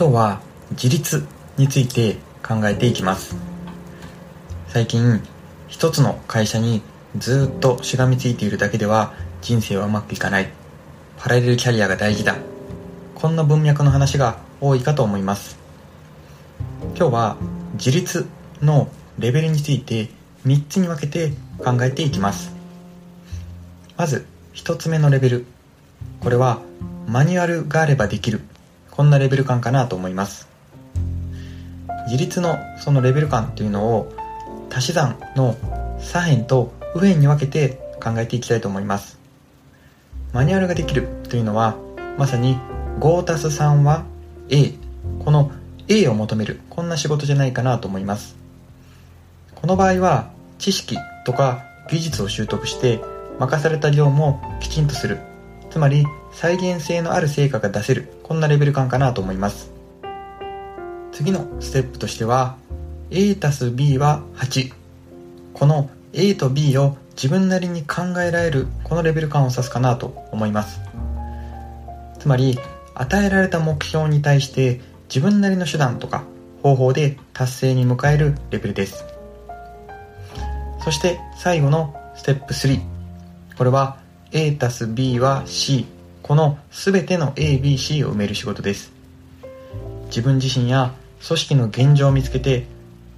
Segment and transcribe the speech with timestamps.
[0.00, 1.26] 今日は自立
[1.58, 3.36] について考えていきます。
[4.68, 5.20] 最近
[5.68, 6.80] 一つの会社に
[7.18, 10.48] ずっとしがみついているだけでは人生はうまくいかない。
[11.18, 12.38] パラレルキャリアが大事だ。
[13.14, 15.58] こんな文脈の話が多いかと思います。
[16.96, 17.36] 今日は
[17.74, 18.26] 自立
[18.62, 18.88] の
[19.18, 20.08] レベルについて
[20.46, 22.54] 3つに分けて考えていきます。
[23.98, 24.24] まず
[24.54, 25.44] 1つ目のレベル。
[26.20, 26.62] これは
[27.06, 28.40] マニュアルがあればできる。
[28.90, 30.48] こんなレベル感かなと思います。
[32.06, 34.12] 自立のそのレベル感というのを
[34.70, 35.56] 足し算の
[36.00, 39.18] 左辺と右辺に分けて考えていきたいと思います。
[40.32, 41.76] マニュアルができるというのは
[42.18, 42.56] まさに
[42.98, 44.04] 5+3 は
[44.48, 44.74] A
[45.24, 45.50] この
[45.88, 48.36] A を求めるこんな仕事じゃないかなと思います。
[49.54, 53.00] この場合は知識とか技術を習得して
[53.38, 55.18] 任された業務をきちんとする。
[55.70, 59.70] つまり再現性のある成果が出せるこんなレベル感かなと思います。
[61.12, 62.56] 次のステップとしては
[63.10, 64.72] A たす B は8
[65.52, 70.80] この A と B を自分なりに考えられるこのレベル感を指すかなと思います。
[72.18, 72.58] つまり
[72.94, 76.24] 与えられた目標に対して自分なりの手段とか
[76.62, 79.04] 方法で達成に迎えるレベルです。
[80.82, 82.80] そして最後のステップ3
[83.58, 83.98] これは
[84.32, 85.86] A たす B は C
[86.30, 88.92] この全ての ABC を埋める仕事です。
[90.06, 90.94] 自分自身や
[91.26, 92.66] 組織の現状を見つけて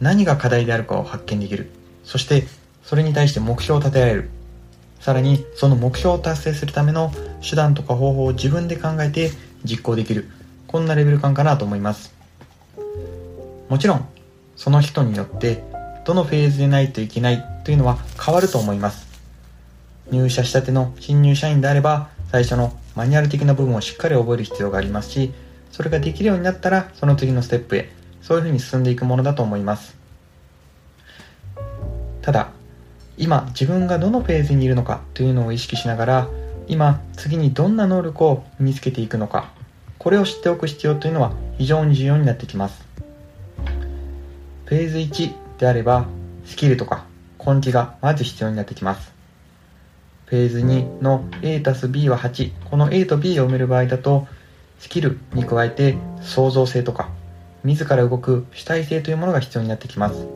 [0.00, 1.68] 何が課題であるかを発見できる。
[2.02, 2.44] そして
[2.82, 4.30] それに対して目標を立てられる。
[5.00, 7.12] さらにその目標を達成するための
[7.46, 9.32] 手段とか方法を自分で考えて
[9.64, 10.30] 実行できる。
[10.66, 12.14] こんなレベル感かなと思います。
[13.68, 14.08] もちろん
[14.56, 15.62] その人によって
[16.06, 19.06] どのフェーズでないといけないというのは変わると思います。
[20.10, 25.32] 入社したての新入社員であれば最初のマニュアル的な部分をしっかり覚える必要がありますし
[25.70, 27.90] それができるようになったらその次のステップへ
[28.22, 29.96] そういうふうに進んでいくものだと思います。
[32.22, 32.50] ただ
[33.16, 36.28] 今自分がどのフェーズにいるのかというのを意識しながら
[36.66, 39.52] 今次にどんな能力を身につけていくのか
[39.98, 42.84] これを知っておく必要というのは非常に重要になってきます。
[44.64, 46.06] フェーズ1であれば
[46.46, 47.04] スキルとか
[47.44, 49.13] 根気がまず必要になってきます。
[50.26, 54.26] フェーズ2の A たす B は8この A と B を埋める場合だと
[54.78, 57.10] スキルに加えて創造性とか
[57.62, 60.26] 自ら動く主体性というものが必要になってきます。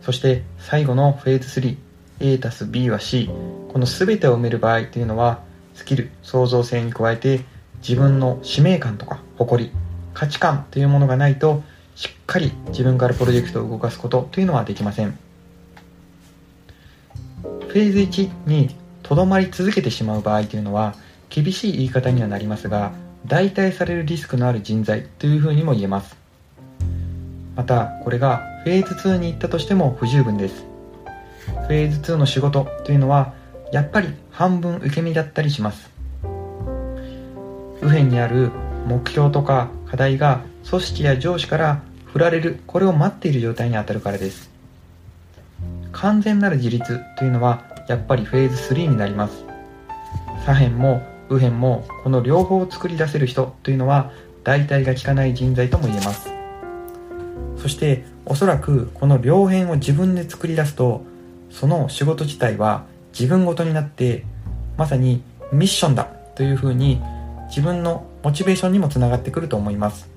[0.00, 1.76] そして最後のフェーズ
[2.20, 3.28] 3A たす B は C
[3.72, 5.40] この全てを埋める場合というのは
[5.74, 7.40] スキル創造性に加えて
[7.86, 9.72] 自分の使命感とか誇り
[10.14, 11.62] 価値観というものがないと
[11.96, 15.18] しっかり自分からプロジェクトを動かすことというのはできません。
[17.76, 20.94] フェーズ1にとどまり続けてしまう場合というのは
[21.28, 22.92] 厳しい言い方にはなりますが
[23.26, 26.16] 代替されるリスクのある人材というふうにも言えます。
[27.54, 30.64] またこれがフェーズ2に行ったとしても不十分です。
[31.44, 33.34] フェーズ2の仕事というのは
[33.72, 35.90] やっぱり半分受け身だったりします。
[37.82, 38.52] 右辺にある
[38.86, 44.55] 目標とか課題が組織や上司から振られるこれを待っている状態にあたるからです。
[45.96, 49.44] 完全なる自立というのはやっぱりフェーズ3になります。
[50.44, 54.12] 左辺も右辺もこの両方を作り出せる人というのは
[54.44, 56.30] 代替が効かない人材とも言えます。
[57.56, 61.02] そしておそらくこの両辺を自分で作り出すと
[61.50, 62.84] その仕事自体は
[63.18, 64.24] 自分ごとになって
[64.76, 66.04] まさにミッションだ
[66.34, 67.00] というふうに
[67.48, 70.15] 自分のモチベーションにもつながってくると思います。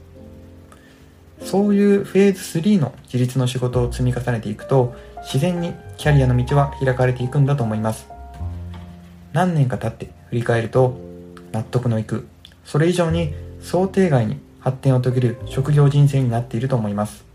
[1.42, 8.08] そういうフェーズ3の自立の仕事を積み重ねていくと自然にキャリアの道は開かれていくんだと思います。
[9.34, 10.98] 何年か経って振り返ると
[11.52, 12.28] 納得のいく
[12.66, 17.26] それ以上に想定外に発展を遂げる職業人生になっていると思います。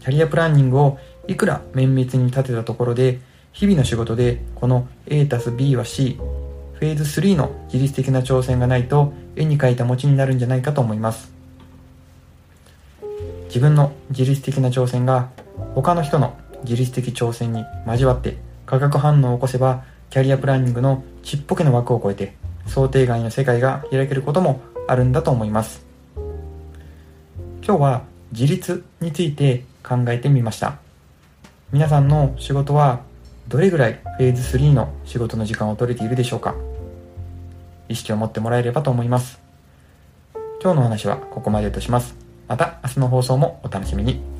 [0.00, 0.98] キャリアプランニングを
[1.28, 3.20] いくら綿密に立てたところで
[3.52, 6.18] 日々の仕事でこの A たす B は C
[6.74, 11.39] フェーズ3の自律的な挑戦がないと絵に描いた餅になるんじゃないかと思います。
[13.50, 15.28] 自分の自律的な挑戦が
[15.74, 22.36] 他の人の自律的挑戦に交わって化学反応を起こせばキャリアプランニングのちっぽけな枠を超えて
[22.66, 25.84] 想定外の世界が開けることもあるんだと思います。
[27.66, 30.78] 今日は自立について考えてみました。
[31.72, 33.00] 皆さんの仕事は
[33.48, 36.54] どれぐらいフェーズ3の仕事の時間を取れているでしょうか。
[37.88, 39.40] 意識を持ってもらえればと思います。
[40.62, 42.19] 今日の話はここまでとします。
[42.50, 44.39] また明日の放送もお楽しみに。